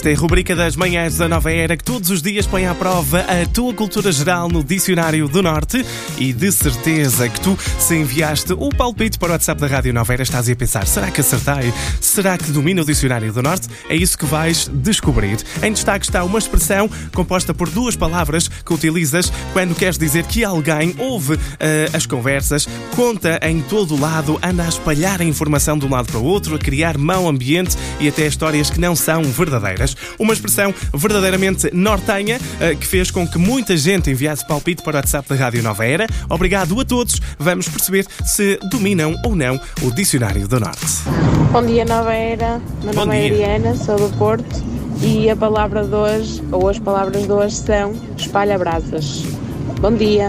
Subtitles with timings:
[0.00, 2.74] Esta é a rubrica das manhãs da nova era que todos os dias põe à
[2.74, 5.84] prova a tua cultura geral no Dicionário do Norte
[6.16, 10.10] e de certeza que tu, se enviaste o palpite para o WhatsApp da Rádio Nova
[10.10, 11.70] Era, estás a pensar: será que acertei?
[12.00, 13.68] Será que domina o Dicionário do Norte?
[13.90, 15.36] É isso que vais descobrir.
[15.62, 20.42] Em destaque está uma expressão composta por duas palavras que utilizas quando queres dizer que
[20.42, 25.84] alguém ouve eh, as conversas, conta em todo lado, anda a espalhar a informação de
[25.84, 29.22] um lado para o outro, a criar mau ambiente e até histórias que não são
[29.22, 29.96] verdadeiras.
[30.18, 34.96] Uma expressão verdadeiramente nortenha eh, que fez com que muita gente enviasse palpite para o
[34.96, 36.06] WhatsApp da Rádio Nova Era.
[36.28, 37.20] Obrigado a todos.
[37.38, 40.86] Vamos perceber se dominam ou não o Dicionário do Norte.
[41.52, 42.60] Bom dia, Nova Era.
[42.82, 43.46] Meu Bom nome é dia.
[43.46, 44.62] Ariana, sou do Porto
[45.02, 49.22] e a palavra de hoje, ou as palavras de hoje são espalha brasas.
[49.80, 50.28] Bom dia.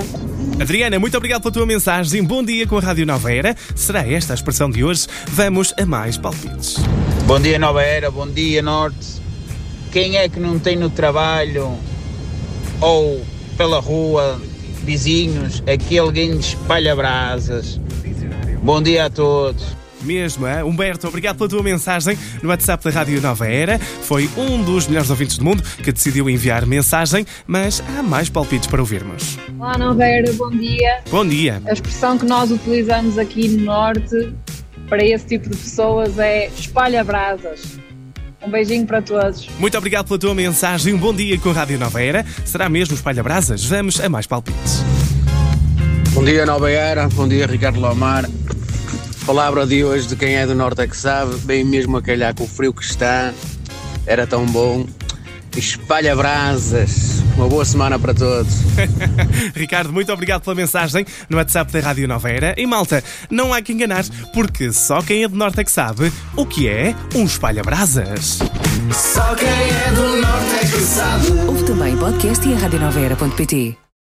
[0.59, 2.23] Adriana, muito obrigado pela tua mensagem.
[2.23, 3.55] Bom dia com a Rádio Nova Era.
[3.75, 5.07] Será esta a expressão de hoje?
[5.27, 6.77] Vamos a mais palpites.
[7.31, 8.11] Bom dia, Nova Era.
[8.11, 9.21] Bom dia, Norte.
[9.89, 11.79] Quem é que não tem no trabalho
[12.81, 14.37] ou pela rua
[14.83, 17.79] vizinhos aquele que espalha brasas?
[18.61, 19.63] Bom dia a todos.
[20.01, 20.63] Mesmo, hein?
[20.63, 23.79] Humberto, obrigado pela tua mensagem no WhatsApp da Rádio Nova Era.
[23.79, 28.67] Foi um dos melhores ouvintes do mundo que decidiu enviar mensagem, mas há mais palpites
[28.67, 29.37] para ouvirmos.
[29.57, 30.99] Olá, Nova Era, bom dia.
[31.09, 31.61] Bom dia.
[31.65, 34.33] A expressão que nós utilizamos aqui no Norte
[34.91, 37.79] para esse tipo de pessoas é espalha brasas.
[38.43, 39.47] Um beijinho para todos.
[39.57, 40.93] Muito obrigado pela tua mensagem.
[40.93, 42.25] Um bom dia com a Rádio Nova Era.
[42.43, 43.63] Será mesmo Espalha Brasas?
[43.63, 44.83] Vamos a mais palpites.
[46.09, 47.07] Bom dia, Nova Era.
[47.07, 48.29] Bom dia, Ricardo Lomar.
[49.25, 52.35] Palavra de hoje de quem é do Norte é que sabe, bem mesmo a calhar
[52.35, 53.33] com o frio que está,
[54.05, 54.85] era tão bom.
[55.59, 57.21] Espalha brasas.
[57.35, 58.53] Uma boa semana para todos.
[59.55, 62.53] Ricardo, muito obrigado pela mensagem no WhatsApp da Rádio Nova Era.
[62.57, 64.03] E malta, não há que enganar,
[64.33, 68.39] porque só quem é do Norte é que sabe o que é um Espalha Brasas.
[68.91, 71.27] Só quem é do norte é que sabe.
[71.47, 73.90] Ouve também podcast e a radionoveira.pt